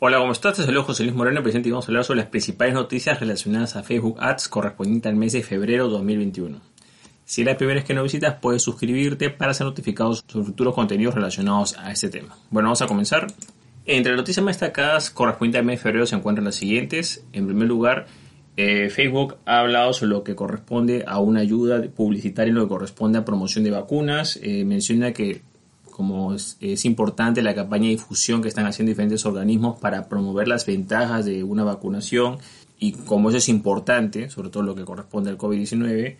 Hola, 0.00 0.18
¿cómo 0.18 0.30
estás? 0.30 0.56
Saludo 0.56 0.84
José 0.84 1.02
Luis 1.02 1.16
Moreno, 1.16 1.42
presente 1.42 1.68
y 1.68 1.72
vamos 1.72 1.86
a 1.86 1.88
hablar 1.88 2.04
sobre 2.04 2.20
las 2.20 2.28
principales 2.28 2.72
noticias 2.72 3.18
relacionadas 3.18 3.74
a 3.74 3.82
Facebook 3.82 4.16
Ads 4.20 4.46
correspondiente 4.46 5.08
al 5.08 5.16
mes 5.16 5.32
de 5.32 5.42
febrero 5.42 5.88
2021. 5.88 6.60
Si 7.24 7.40
es 7.40 7.46
la 7.48 7.56
primera 7.56 7.80
vez 7.80 7.84
que 7.84 7.94
nos 7.94 8.04
visitas, 8.04 8.36
puedes 8.40 8.62
suscribirte 8.62 9.28
para 9.30 9.52
ser 9.54 9.66
notificado 9.66 10.14
sobre 10.14 10.46
futuros 10.46 10.76
contenidos 10.76 11.16
relacionados 11.16 11.76
a 11.78 11.90
este 11.90 12.10
tema. 12.10 12.38
Bueno, 12.48 12.68
vamos 12.68 12.80
a 12.80 12.86
comenzar. 12.86 13.26
Entre 13.86 14.12
las 14.12 14.20
noticias 14.20 14.44
más 14.44 14.54
destacadas 14.60 15.10
correspondientes 15.10 15.58
al 15.58 15.66
mes 15.66 15.80
de 15.80 15.82
febrero 15.82 16.06
se 16.06 16.14
encuentran 16.14 16.44
las 16.44 16.54
siguientes. 16.54 17.24
En 17.32 17.46
primer 17.46 17.66
lugar, 17.66 18.06
eh, 18.56 18.90
Facebook 18.90 19.38
ha 19.46 19.58
hablado 19.58 19.92
sobre 19.94 20.10
lo 20.10 20.22
que 20.22 20.36
corresponde 20.36 21.02
a 21.08 21.18
una 21.18 21.40
ayuda 21.40 21.82
publicitaria 21.82 22.50
en 22.50 22.54
lo 22.54 22.62
que 22.62 22.68
corresponde 22.68 23.18
a 23.18 23.24
promoción 23.24 23.64
de 23.64 23.72
vacunas. 23.72 24.38
Eh, 24.44 24.64
menciona 24.64 25.12
que 25.12 25.42
como 25.98 26.32
es, 26.32 26.84
importante 26.84 27.42
la 27.42 27.56
campaña 27.56 27.86
de 27.86 27.96
difusión 27.96 28.40
que 28.40 28.46
están 28.46 28.66
haciendo 28.66 28.90
diferentes 28.90 29.26
organismos 29.26 29.80
para 29.80 30.08
promover 30.08 30.46
las 30.46 30.64
ventajas 30.64 31.24
de 31.24 31.42
una 31.42 31.64
vacunación 31.64 32.38
y 32.78 32.92
como 32.92 33.30
eso 33.30 33.38
es 33.38 33.48
importante, 33.48 34.30
sobre 34.30 34.48
todo 34.48 34.62
lo 34.62 34.76
que 34.76 34.84
corresponde 34.84 35.30
al 35.30 35.36
COVID-19, 35.36 36.16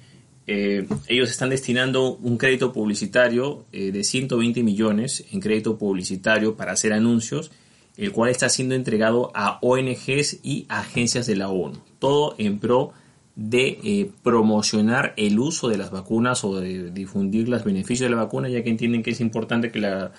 eh, 0.49 0.89
ellos 1.07 1.31
están 1.31 1.51
destinando 1.51 2.17
un 2.17 2.39
crédito 2.39 2.73
publicitario 2.73 3.67
eh, 3.71 3.93
de 3.93 4.03
120 4.03 4.65
millones 4.65 5.25
en 5.31 5.39
crédito 5.39 5.79
publicitario 5.79 6.57
para 6.57 6.73
hacer 6.73 6.93
anuncios, 6.93 7.53
el 7.97 8.11
cual 8.11 8.33
está 8.33 8.49
siendo 8.49 8.75
entregado 8.75 9.31
a 9.33 9.61
ONGs 9.63 10.41
y 10.43 10.67
agencias 10.69 11.29
de 11.29 11.37
la 11.37 11.51
ONU, 11.51 11.79
todo 12.01 12.35
en 12.39 12.59
pro 12.59 12.91
de 12.91 13.08
eh, 13.41 14.11
promocionar 14.25 15.15
el 15.17 15.39
uso 15.39 15.69
de 15.69 15.79
las 15.79 15.93
vacunas 15.93 16.43
o 16.43 16.59
de 16.59 16.91
difundir 16.91 17.49
los 17.49 17.63
beneficios 17.63 18.11
de 18.11 18.17
la 18.17 18.23
vacuna, 18.23 18.49
ya 18.49 18.65
que 18.65 18.71
entienden 18.71 19.03
que 19.03 19.11
es 19.11 19.21
importante 19.21 19.71
que 19.71 19.79
la 19.79 20.11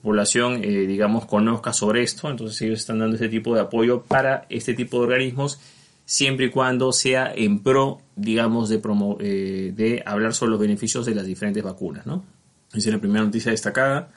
población, 0.00 0.62
eh, 0.62 0.86
digamos, 0.86 1.26
conozca 1.26 1.72
sobre 1.72 2.02
esto. 2.02 2.30
Entonces 2.30 2.62
ellos 2.62 2.78
están 2.78 3.00
dando 3.00 3.16
este 3.16 3.28
tipo 3.28 3.52
de 3.54 3.62
apoyo 3.62 4.02
para 4.02 4.46
este 4.48 4.74
tipo 4.74 4.98
de 4.98 5.04
organismos, 5.04 5.58
siempre 6.04 6.46
y 6.46 6.50
cuando 6.50 6.92
sea 6.92 7.32
en 7.34 7.64
pro, 7.64 8.00
digamos, 8.14 8.68
de, 8.68 8.80
eh, 9.20 9.72
de 9.74 10.02
hablar 10.06 10.32
sobre 10.32 10.52
los 10.52 10.60
beneficios 10.60 11.04
de 11.04 11.16
las 11.16 11.26
diferentes 11.26 11.64
vacunas, 11.64 12.06
¿no? 12.06 12.24
Esa 12.70 12.90
es 12.90 12.94
la 12.94 13.00
primera 13.00 13.24
noticia 13.24 13.50
destacada. 13.50 14.08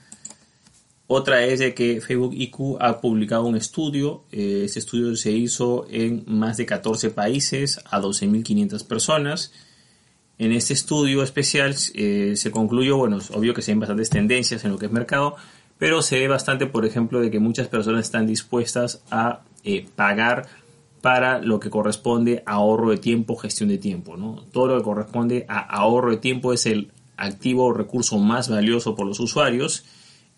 Otra 1.13 1.43
es 1.43 1.59
de 1.59 1.73
que 1.73 1.99
Facebook 1.99 2.33
IQ 2.33 2.77
ha 2.79 3.01
publicado 3.01 3.43
un 3.43 3.57
estudio. 3.57 4.23
Eh, 4.31 4.61
este 4.63 4.79
estudio 4.79 5.13
se 5.17 5.31
hizo 5.31 5.85
en 5.89 6.23
más 6.25 6.55
de 6.55 6.65
14 6.65 7.09
países 7.09 7.81
a 7.91 7.99
12.500 7.99 8.87
personas. 8.87 9.51
En 10.37 10.53
este 10.53 10.71
estudio 10.71 11.21
especial 11.21 11.75
eh, 11.95 12.35
se 12.37 12.49
concluyó, 12.49 12.95
bueno, 12.95 13.17
es 13.17 13.29
obvio 13.29 13.53
que 13.53 13.61
se 13.61 13.73
ven 13.73 13.81
bastantes 13.81 14.09
tendencias 14.09 14.63
en 14.63 14.71
lo 14.71 14.77
que 14.77 14.85
es 14.85 14.91
mercado, 14.93 15.35
pero 15.77 16.01
se 16.01 16.17
ve 16.17 16.29
bastante, 16.29 16.65
por 16.65 16.85
ejemplo, 16.85 17.19
de 17.19 17.29
que 17.29 17.41
muchas 17.41 17.67
personas 17.67 18.05
están 18.05 18.25
dispuestas 18.25 19.03
a 19.11 19.41
eh, 19.65 19.85
pagar 19.97 20.47
para 21.01 21.39
lo 21.39 21.59
que 21.59 21.69
corresponde 21.69 22.41
a 22.45 22.53
ahorro 22.53 22.89
de 22.89 22.99
tiempo, 22.99 23.35
gestión 23.35 23.67
de 23.67 23.79
tiempo. 23.79 24.15
¿no? 24.15 24.45
Todo 24.53 24.67
lo 24.67 24.77
que 24.77 24.83
corresponde 24.83 25.45
a 25.49 25.59
ahorro 25.59 26.11
de 26.11 26.17
tiempo 26.19 26.53
es 26.53 26.65
el 26.65 26.89
activo 27.17 27.65
o 27.65 27.73
recurso 27.73 28.17
más 28.17 28.47
valioso 28.47 28.95
por 28.95 29.05
los 29.05 29.19
usuarios 29.19 29.83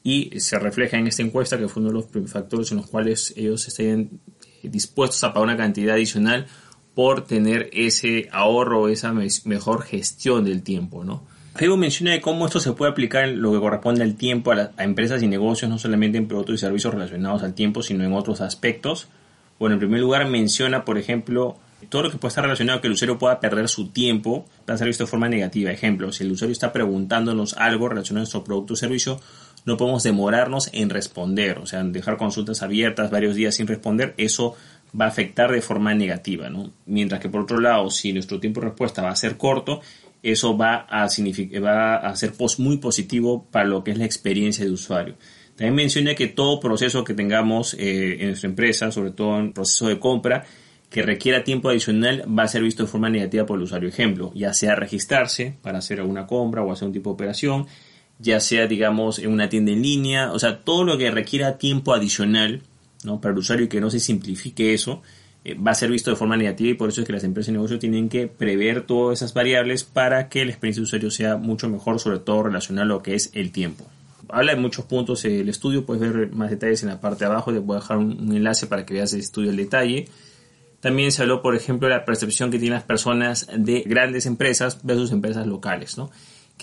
y 0.04 0.40
se 0.40 0.60
refleja 0.60 0.98
en 0.98 1.08
esta 1.08 1.24
encuesta 1.24 1.58
que 1.58 1.70
fue 1.70 1.82
uno 1.82 1.92
de 1.92 2.20
los 2.20 2.32
factores 2.32 2.72
en 2.72 2.78
los 2.78 2.88
cuales 2.88 3.34
ellos 3.38 3.68
estén 3.68 4.20
dispuestos 4.62 5.24
a 5.24 5.34
pagar 5.34 5.44
una 5.44 5.58
cantidad 5.58 5.96
adicional 5.96 6.48
por 6.94 7.26
tener 7.26 7.70
ese 7.74 8.30
ahorro, 8.32 8.90
esa 8.90 9.14
mejor 9.14 9.84
gestión 9.84 10.44
del 10.44 10.62
tiempo, 10.62 11.04
¿no? 11.04 11.24
Facebook 11.56 11.80
menciona 11.80 12.20
cómo 12.20 12.48
esto 12.48 12.60
se 12.60 12.74
puede 12.74 12.92
aplicar 12.92 13.26
en 13.26 13.42
lo 13.42 13.52
que 13.52 13.60
corresponde 13.60 14.04
al 14.04 14.16
tiempo 14.16 14.52
a, 14.52 14.72
a, 14.76 14.84
empresas 14.84 15.22
y 15.22 15.28
negocios, 15.28 15.70
no 15.70 15.78
solamente 15.78 16.18
en 16.18 16.28
productos 16.28 16.56
y 16.56 16.58
servicios 16.58 16.94
relacionados 16.94 17.44
al 17.44 17.54
tiempo, 17.54 17.84
sino 17.84 18.04
en 18.04 18.14
otros 18.14 18.42
aspectos. 18.42 19.08
Bueno, 19.60 19.76
en 19.76 19.80
primer 19.80 20.00
lugar 20.00 20.28
menciona, 20.28 20.84
por 20.84 20.98
ejemplo, 20.98 21.58
todo 21.90 22.04
lo 22.04 22.12
que 22.12 22.18
puede 22.18 22.30
estar 22.30 22.44
relacionado 22.44 22.80
a 22.80 22.82
que 22.82 22.88
el 22.88 22.94
usuario 22.94 23.20
pueda 23.20 23.40
perder 23.40 23.70
su 23.70 23.90
tiempo 23.90 24.46
a 24.68 24.78
ser 24.78 24.88
visto 24.88 25.04
de 25.04 25.10
forma 25.10 25.30
negativa. 25.30 25.72
Ejemplo, 25.72 26.12
si 26.12 26.24
el 26.24 26.32
usuario 26.32 26.54
está 26.54 26.74
preguntándonos 26.74 27.54
algo 27.54 27.90
relacionado 27.90 28.22
a 28.22 28.24
nuestro 28.24 28.44
producto 28.44 28.74
o 28.74 28.78
servicio, 28.78 29.20
no 29.66 29.78
podemos 29.78 30.04
demorarnos 30.04 30.70
en 30.74 30.90
responder, 30.90 31.60
o 31.60 31.66
sea, 31.66 31.84
dejar 31.84 32.18
consultas 32.18 32.62
abiertas 32.62 33.12
varios 33.12 33.36
días 33.36 33.56
sin 33.56 33.68
responder, 33.68 34.14
eso 34.18 34.56
va 35.00 35.06
a 35.06 35.10
afectar 35.10 35.52
de 35.52 35.62
forma 35.62 35.94
negativa, 35.94 36.50
¿no? 36.50 36.72
Mientras 36.86 37.20
que 37.20 37.30
por 37.30 37.42
otro 37.42 37.60
lado, 37.60 37.90
si 37.90 38.14
nuestro 38.14 38.40
tiempo 38.40 38.62
de 38.62 38.68
respuesta 38.68 39.02
va 39.02 39.10
a 39.10 39.16
ser 39.16 39.38
corto, 39.38 39.82
eso 40.22 40.58
va 40.58 40.86
a, 40.90 41.04
a 41.04 42.16
ser 42.16 42.34
muy 42.60 42.78
positivo 42.78 43.46
para 43.52 43.66
lo 43.66 43.84
que 43.84 43.92
es 43.92 43.98
la 43.98 44.06
experiencia 44.06 44.64
de 44.64 44.72
usuario. 44.72 45.16
También 45.56 45.76
menciona 45.76 46.16
que 46.16 46.28
todo 46.28 46.60
proceso 46.60 47.04
que 47.04 47.14
tengamos 47.14 47.76
eh, 47.76 48.18
en 48.20 48.28
nuestra 48.28 48.50
empresa, 48.50 48.92
sobre 48.92 49.12
todo 49.12 49.40
en 49.40 49.54
proceso 49.54 49.88
de 49.88 50.00
compra, 50.00 50.46
que 50.90 51.02
requiera 51.02 51.44
tiempo 51.44 51.70
adicional 51.70 52.24
va 52.28 52.44
a 52.44 52.48
ser 52.48 52.64
visto 52.64 52.84
de 52.84 52.90
forma 52.90 53.10
negativa 53.10 53.46
por 53.46 53.58
el 53.58 53.64
usuario. 53.64 53.90
Ejemplo, 53.90 54.32
ya 54.36 54.54
sea 54.54 54.76
registrarse 54.76 55.56
para 55.62 55.80
hacer 55.80 56.00
alguna 56.00 56.26
compra 56.26 56.64
o 56.64 56.72
hacer 56.72 56.88
un 56.88 56.94
tipo 56.94 57.10
de 57.10 57.16
operación, 57.16 57.68
ya 58.20 58.40
sea, 58.40 58.68
digamos, 58.68 59.20
en 59.20 59.32
una 59.32 59.50
tienda 59.50 59.72
en 59.72 59.82
línea, 59.82 60.32
o 60.32 60.40
sea, 60.40 60.64
todo 60.64 60.84
lo 60.84 60.98
que 60.98 61.12
requiera 61.12 61.58
tiempo 61.58 61.94
adicional 61.94 62.62
¿no? 63.04 63.20
para 63.20 63.34
el 63.34 63.40
usuario 63.40 63.66
y 63.66 63.70
que 63.70 63.82
no 63.82 63.90
se 63.90 64.00
simplifique 64.00 64.74
eso, 64.74 65.02
eh, 65.46 65.56
va 65.56 65.72
a 65.72 65.76
ser 65.76 65.90
visto 65.90 66.10
de 66.10 66.16
forma 66.16 66.38
negativa 66.38 66.70
y 66.70 66.74
por 66.74 66.90
eso 66.90 67.02
es 67.02 67.08
que 67.08 67.14
las 67.14 67.24
empresas 67.24 67.48
de 67.48 67.54
negocio 67.54 67.78
tienen 67.78 68.08
que 68.08 68.28
prever 68.28 68.84
todas 68.84 69.20
esas 69.20 69.34
variables 69.34 69.84
para 69.84 70.30
que 70.30 70.46
la 70.46 70.52
experiencia 70.52 70.82
de 70.82 70.86
usuario 70.86 71.12
sea 71.12 71.36
mucho 71.36 71.68
mejor, 71.70 72.00
sobre 72.00 72.20
todo 72.20 72.44
relacionado 72.44 72.86
a 72.86 72.88
lo 72.88 73.04
que 73.04 73.16
es 73.16 73.30
el 73.34 73.52
tiempo. 73.52 73.86
Habla 74.30 74.56
de 74.56 74.62
muchos 74.62 74.86
puntos 74.86 75.26
el 75.26 75.50
estudio, 75.50 75.86
puedes 75.86 76.02
ver 76.02 76.32
más 76.32 76.50
detalles 76.50 76.82
en 76.84 76.90
la 76.90 77.02
parte 77.02 77.26
de 77.26 77.32
abajo, 77.32 77.52
te 77.52 77.60
voy 77.60 77.76
a 77.76 77.80
dejar 77.82 77.98
un, 77.98 78.34
enlace 78.34 78.68
para 78.68 78.86
que 78.86 78.94
veas 78.94 79.14
el 79.14 79.20
estudio 79.20 79.50
en 79.50 79.58
detalle. 79.58 80.08
También 80.80 81.12
se 81.12 81.22
habló, 81.22 81.42
por 81.42 81.56
ejemplo, 81.56 81.88
de 81.88 81.94
la 81.94 82.06
percepción 82.06 82.50
que 82.50 82.58
tienen 82.58 82.76
las 82.76 82.84
personas 82.84 83.48
de 83.56 83.82
grandes 83.82 84.26
empresas 84.26 84.80
versus 84.84 85.12
empresas 85.12 85.46
locales, 85.46 85.98
¿no? 85.98 86.10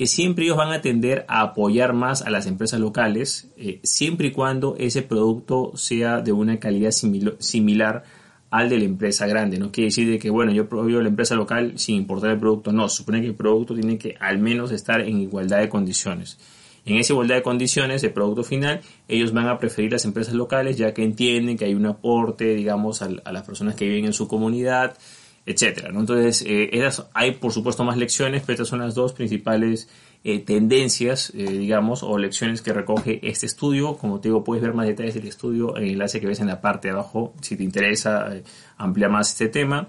Que 0.00 0.06
siempre 0.06 0.46
ellos 0.46 0.56
van 0.56 0.72
a 0.72 0.80
tender 0.80 1.26
a 1.28 1.42
apoyar 1.42 1.92
más 1.92 2.22
a 2.22 2.30
las 2.30 2.46
empresas 2.46 2.80
locales, 2.80 3.50
eh, 3.58 3.80
siempre 3.82 4.28
y 4.28 4.30
cuando 4.30 4.74
ese 4.78 5.02
producto 5.02 5.72
sea 5.76 6.22
de 6.22 6.32
una 6.32 6.58
calidad 6.58 6.90
similar 6.90 8.04
al 8.48 8.70
de 8.70 8.78
la 8.78 8.84
empresa 8.84 9.26
grande. 9.26 9.58
No 9.58 9.70
quiere 9.70 9.88
decir 9.88 10.08
de 10.08 10.18
que, 10.18 10.30
bueno, 10.30 10.52
yo 10.52 10.62
apoyo 10.62 11.02
la 11.02 11.10
empresa 11.10 11.34
local 11.34 11.74
sin 11.76 11.96
importar 11.96 12.30
el 12.30 12.38
producto. 12.38 12.72
No, 12.72 12.88
supone 12.88 13.20
que 13.20 13.26
el 13.26 13.34
producto 13.34 13.74
tiene 13.74 13.98
que 13.98 14.16
al 14.18 14.38
menos 14.38 14.72
estar 14.72 15.02
en 15.02 15.20
igualdad 15.20 15.58
de 15.58 15.68
condiciones. 15.68 16.38
En 16.86 16.96
esa 16.96 17.12
igualdad 17.12 17.34
de 17.34 17.42
condiciones, 17.42 18.02
el 18.02 18.14
producto 18.14 18.42
final, 18.42 18.80
ellos 19.06 19.34
van 19.34 19.48
a 19.48 19.58
preferir 19.58 19.92
las 19.92 20.06
empresas 20.06 20.32
locales 20.32 20.78
ya 20.78 20.94
que 20.94 21.04
entienden 21.04 21.58
que 21.58 21.66
hay 21.66 21.74
un 21.74 21.84
aporte, 21.84 22.54
digamos, 22.54 23.02
a 23.02 23.32
las 23.32 23.42
personas 23.42 23.74
que 23.74 23.86
viven 23.86 24.06
en 24.06 24.14
su 24.14 24.26
comunidad, 24.26 24.96
etcétera. 25.46 25.88
Entonces, 25.88 26.44
eh, 26.46 26.88
hay 27.14 27.32
por 27.32 27.52
supuesto 27.52 27.84
más 27.84 27.96
lecciones, 27.96 28.42
pero 28.42 28.54
estas 28.54 28.68
son 28.68 28.80
las 28.80 28.94
dos 28.94 29.12
principales 29.12 29.88
eh, 30.22 30.40
tendencias, 30.40 31.32
eh, 31.34 31.44
digamos, 31.44 32.02
o 32.02 32.18
lecciones 32.18 32.62
que 32.62 32.72
recoge 32.72 33.20
este 33.22 33.46
estudio. 33.46 33.96
Como 33.96 34.20
te 34.20 34.28
digo, 34.28 34.44
puedes 34.44 34.62
ver 34.62 34.74
más 34.74 34.86
detalles 34.86 35.14
del 35.14 35.26
estudio 35.26 35.76
en 35.76 35.84
el 35.84 35.90
enlace 35.90 36.20
que 36.20 36.26
ves 36.26 36.40
en 36.40 36.48
la 36.48 36.60
parte 36.60 36.88
de 36.88 36.94
abajo 36.94 37.34
si 37.40 37.56
te 37.56 37.64
interesa 37.64 38.30
ampliar 38.76 39.10
más 39.10 39.30
este 39.30 39.48
tema. 39.48 39.88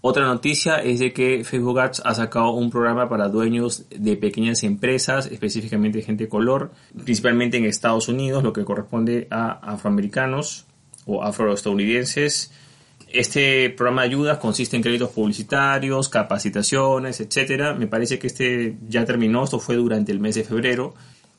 Otra 0.00 0.26
noticia 0.26 0.76
es 0.76 1.00
de 1.00 1.12
que 1.12 1.42
Facebook 1.42 1.80
Ads 1.80 2.02
ha 2.04 2.14
sacado 2.14 2.52
un 2.52 2.70
programa 2.70 3.08
para 3.08 3.28
dueños 3.28 3.86
de 3.90 4.16
pequeñas 4.16 4.62
empresas, 4.62 5.26
específicamente 5.26 6.02
gente 6.02 6.24
de 6.24 6.30
color, 6.30 6.70
principalmente 7.04 7.56
en 7.56 7.64
Estados 7.64 8.08
Unidos, 8.08 8.44
lo 8.44 8.52
que 8.52 8.64
corresponde 8.64 9.26
a 9.30 9.50
afroamericanos 9.72 10.66
o 11.04 11.24
afroestadounidenses 11.24 12.52
este 13.12 13.70
programa 13.70 14.02
de 14.02 14.08
ayudas 14.08 14.38
consiste 14.38 14.76
en 14.76 14.82
créditos 14.82 15.10
publicitarios, 15.10 16.08
capacitaciones, 16.08 17.20
etcétera. 17.20 17.74
Me 17.74 17.86
parece 17.86 18.18
que 18.18 18.26
este 18.26 18.76
ya 18.88 19.04
terminó, 19.04 19.44
esto 19.44 19.58
fue 19.58 19.76
durante 19.76 20.12
el 20.12 20.20
mes 20.20 20.34
de 20.34 20.44
febrero. 20.44 20.94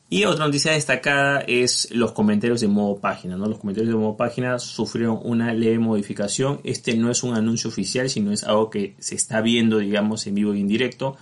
Y 0.08 0.24
otra 0.24 0.46
noticia 0.46 0.72
destacada 0.72 1.38
es 1.46 1.88
los 1.92 2.10
comentarios 2.12 2.60
de 2.60 2.66
modo 2.66 3.00
página. 3.00 3.36
¿no? 3.36 3.46
Los 3.46 3.58
comentarios 3.58 3.92
de 3.92 3.98
modo 3.98 4.16
página 4.16 4.58
sufrieron 4.58 5.20
una 5.22 5.54
leve 5.54 5.78
modificación. 5.78 6.60
Este 6.64 6.96
no 6.96 7.12
es 7.12 7.22
un 7.22 7.36
anuncio 7.36 7.70
oficial, 7.70 8.10
sino 8.10 8.32
es 8.32 8.42
algo 8.42 8.70
que 8.70 8.96
se 8.98 9.14
está 9.14 9.40
viendo, 9.40 9.78
digamos, 9.78 10.26
en 10.26 10.34
vivo 10.34 10.52
y 10.54 10.60
en 10.60 10.66
directo. 10.66 11.16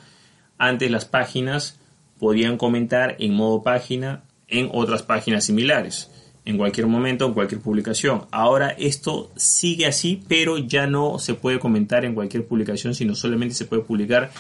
Antes 0.56 0.90
las 0.90 1.04
páginas 1.04 1.78
podían 2.18 2.56
comentar 2.56 3.16
en 3.18 3.34
modo 3.34 3.62
página 3.62 4.24
en 4.48 4.70
otras 4.72 5.02
páginas 5.02 5.44
similares 5.44 6.10
en 6.48 6.56
cualquier 6.56 6.86
momento, 6.86 7.26
en 7.26 7.34
cualquier 7.34 7.60
publicación. 7.60 8.22
Ahora 8.30 8.70
esto 8.70 9.30
sigue 9.36 9.84
así, 9.84 10.22
pero 10.28 10.56
ya 10.56 10.86
no 10.86 11.18
se 11.18 11.34
puede 11.34 11.58
comentar 11.58 12.06
en 12.06 12.14
cualquier 12.14 12.46
publicación, 12.46 12.94
sino 12.94 13.14
solamente 13.14 13.54
se 13.54 13.66
puede 13.66 13.82
publicar 13.82 14.30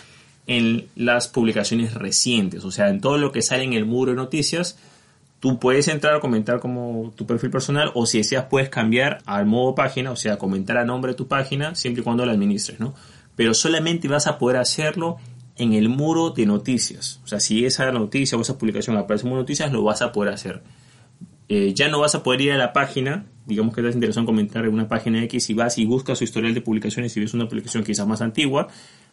en 0.46 0.86
las 0.96 1.28
publicaciones 1.28 1.92
recientes. 1.92 2.64
O 2.64 2.70
sea, 2.70 2.88
en 2.88 3.02
todo 3.02 3.18
lo 3.18 3.30
que 3.30 3.42
sale 3.42 3.64
en 3.64 3.74
el 3.74 3.84
muro 3.84 4.12
de 4.12 4.16
noticias, 4.16 4.78
tú 5.38 5.58
puedes 5.58 5.86
entrar 5.88 6.14
a 6.14 6.20
comentar 6.20 6.60
como 6.60 7.12
tu 7.14 7.26
perfil 7.26 7.50
personal 7.50 7.90
o 7.92 8.06
si 8.06 8.16
deseas 8.16 8.46
puedes 8.46 8.70
cambiar 8.70 9.18
al 9.26 9.44
modo 9.44 9.74
página, 9.74 10.10
o 10.10 10.16
sea, 10.16 10.38
comentar 10.38 10.78
a 10.78 10.86
nombre 10.86 11.12
de 11.12 11.16
tu 11.18 11.28
página 11.28 11.74
siempre 11.74 12.00
y 12.00 12.04
cuando 12.04 12.24
la 12.24 12.32
administres, 12.32 12.80
¿no? 12.80 12.94
Pero 13.36 13.52
solamente 13.52 14.08
vas 14.08 14.26
a 14.26 14.38
poder 14.38 14.56
hacerlo 14.56 15.18
en 15.56 15.74
el 15.74 15.90
muro 15.90 16.30
de 16.30 16.46
noticias. 16.46 17.20
O 17.22 17.26
sea, 17.26 17.38
si 17.38 17.66
esa 17.66 17.92
noticia 17.92 18.38
o 18.38 18.40
esa 18.40 18.56
publicación 18.56 18.96
aparece 18.96 19.24
en 19.24 19.28
muro 19.28 19.40
de 19.40 19.42
noticias, 19.42 19.70
lo 19.70 19.82
vas 19.82 20.00
a 20.00 20.10
poder 20.10 20.32
hacer 20.32 20.62
eh, 21.48 21.72
ya 21.74 21.88
no 21.88 22.00
vas 22.00 22.14
a 22.14 22.22
poder 22.22 22.42
ir 22.42 22.52
a 22.52 22.58
la 22.58 22.72
página, 22.72 23.26
digamos 23.46 23.74
que 23.74 23.80
estás 23.80 23.94
interesado 23.94 24.20
en 24.20 24.26
comentar 24.26 24.64
en 24.64 24.74
una 24.74 24.88
página 24.88 25.22
X 25.24 25.48
y 25.50 25.54
vas 25.54 25.78
y 25.78 25.86
buscas 25.86 26.18
su 26.18 26.24
historial 26.24 26.52
de 26.52 26.60
publicaciones 26.60 27.16
y 27.16 27.20
ves 27.20 27.32
una 27.34 27.48
publicación 27.48 27.84
quizás 27.84 28.06
más 28.06 28.20
antigua, 28.20 28.68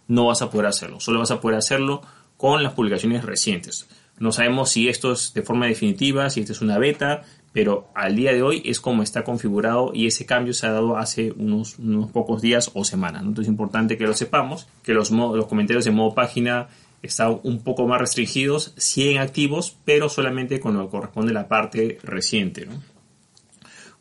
no 0.08 0.26
vas 0.26 0.42
a 0.42 0.50
poder 0.50 0.68
hacerlo. 0.68 1.00
Solo 1.00 1.20
vas 1.20 1.32
a 1.32 1.40
poder 1.40 1.58
hacerlo 1.58 2.02
con 2.38 2.62
las 2.62 2.74
publicaciones 2.74 3.24
recientes. 3.24 3.88
No 4.18 4.32
sabemos 4.32 4.70
si 4.70 4.88
esto 4.88 5.12
es 5.14 5.34
de 5.34 5.42
forma 5.42 5.68
definitiva, 5.68 6.30
si 6.30 6.42
esta 6.42 6.54
es 6.54 6.62
una 6.62 6.78
beta, 6.78 7.24
pero 7.52 7.90
al 7.96 8.16
día 8.16 8.34
de 8.34 8.44
hoy 8.44 8.62
es 8.66 8.82
como 8.82 9.02
está 9.02 9.24
configurado 9.24 9.92
y 9.94 10.08
ese 10.08 10.26
cambio 10.26 10.54
se 10.54 10.68
ha 10.68 10.72
dado 10.72 10.98
hace 10.98 11.34
unos, 11.38 11.80
unos 11.80 12.12
pocos 12.12 12.42
días 12.42 12.72
o 12.74 12.84
semanas. 12.84 13.22
Entonces 13.22 13.48
es 13.48 13.52
importante 13.52 13.98
que 13.98 14.06
lo 14.06 14.14
sepamos, 14.14 14.68
que 14.84 14.94
los, 14.94 15.12
los 15.12 15.48
comentarios 15.48 15.86
de 15.86 15.92
modo 15.92 16.14
página 16.14 16.68
están 17.06 17.40
un 17.44 17.64
poco 17.64 17.88
más 17.88 18.00
restringidos, 18.00 18.74
siguen 18.78 19.20
activos, 19.20 19.78
pero 19.86 20.10
solamente 20.10 20.60
con 20.60 20.76
lo 20.76 20.86
que 20.86 20.92
corresponde 20.92 21.32
a 21.32 21.36
la 21.36 21.48
parte 21.48 22.00
reciente. 22.04 22.68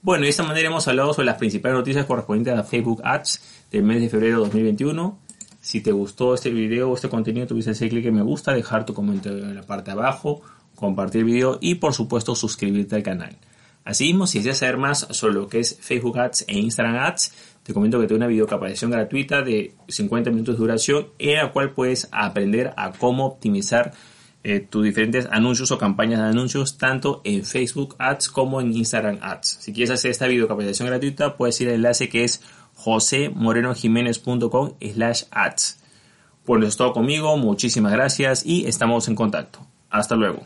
Bueno, 0.02 0.24
de 0.24 0.30
esta 0.30 0.42
manera 0.42 0.68
hemos 0.68 0.86
hablado 0.86 1.14
sobre 1.14 1.26
las 1.26 1.38
principales 1.38 1.78
noticias 1.78 2.04
correspondientes 2.04 2.58
a 2.58 2.62
Facebook 2.62 3.00
Ads 3.04 3.40
del 3.70 3.82
mes 3.84 4.02
de 4.02 4.10
febrero 4.10 4.38
de 4.38 4.44
2021. 4.44 5.18
Si 5.60 5.80
te 5.80 5.92
gustó 5.92 6.34
este 6.34 6.50
video 6.50 6.90
o 6.90 6.94
este 6.94 7.08
contenido, 7.08 7.46
tuviste 7.46 7.70
hacer 7.70 7.88
clic 7.88 8.04
en 8.04 8.16
me 8.16 8.22
gusta, 8.22 8.52
dejar 8.52 8.84
tu 8.84 8.92
comentario 8.92 9.38
en 9.38 9.54
la 9.54 9.62
parte 9.62 9.90
de 9.90 9.98
abajo, 9.98 10.42
compartir 10.74 11.20
el 11.20 11.24
video 11.24 11.58
y 11.60 11.76
por 11.76 11.94
supuesto 11.94 12.34
suscribirte 12.34 12.96
al 12.96 13.02
canal. 13.02 13.36
Asimismo, 13.84 14.26
si 14.26 14.38
deseas 14.38 14.58
saber 14.58 14.76
más 14.76 15.06
sobre 15.10 15.34
lo 15.34 15.48
que 15.48 15.60
es 15.60 15.78
Facebook 15.80 16.18
Ads 16.18 16.44
e 16.48 16.58
Instagram 16.58 16.96
Ads, 16.96 17.32
te 17.64 17.72
comento 17.72 17.98
que 17.98 18.06
tengo 18.06 18.18
una 18.18 18.26
videocapacitación 18.26 18.90
gratuita 18.90 19.42
de 19.42 19.74
50 19.88 20.30
minutos 20.30 20.54
de 20.54 20.60
duración 20.60 21.08
en 21.18 21.38
la 21.38 21.50
cual 21.50 21.72
puedes 21.72 22.08
aprender 22.12 22.74
a 22.76 22.92
cómo 22.92 23.26
optimizar 23.26 23.92
eh, 24.44 24.60
tus 24.60 24.84
diferentes 24.84 25.26
anuncios 25.30 25.70
o 25.70 25.78
campañas 25.78 26.20
de 26.20 26.26
anuncios 26.26 26.76
tanto 26.76 27.22
en 27.24 27.44
Facebook 27.44 27.96
Ads 27.98 28.28
como 28.28 28.60
en 28.60 28.74
Instagram 28.74 29.18
Ads. 29.22 29.58
Si 29.60 29.72
quieres 29.72 29.90
hacer 29.90 30.10
esta 30.10 30.26
videocapacitación 30.26 30.88
gratuita, 30.88 31.38
puedes 31.38 31.58
ir 31.62 31.68
al 31.68 31.76
enlace 31.76 32.10
que 32.10 32.24
es 32.24 32.42
josemorenojiménez.com 32.74 34.74
slash 34.80 35.22
ads. 35.30 35.78
Por 36.44 36.58
eso 36.58 36.68
es 36.68 36.76
todo 36.76 36.92
conmigo, 36.92 37.34
muchísimas 37.38 37.92
gracias 37.92 38.44
y 38.44 38.66
estamos 38.66 39.08
en 39.08 39.14
contacto. 39.14 39.60
Hasta 39.88 40.14
luego. 40.14 40.44